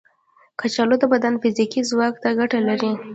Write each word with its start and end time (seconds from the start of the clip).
کچالو 0.59 0.95
د 0.99 1.03
بدن 1.13 1.33
فزیکي 1.41 1.81
ځواک 1.89 2.15
ته 2.23 2.29
ګټه 2.39 2.59
لري. 2.67 2.91